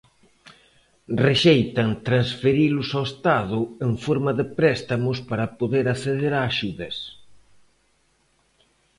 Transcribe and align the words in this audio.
Rexeitan 1.25 1.89
transferilos 2.07 2.89
ao 2.93 3.03
Estado 3.11 3.59
en 3.87 3.93
forma 4.05 4.31
de 4.39 4.45
préstamos 4.59 5.17
para 5.29 5.51
poder 5.59 5.85
acceder 5.87 6.31
a 6.35 6.41
axudas. 6.49 6.95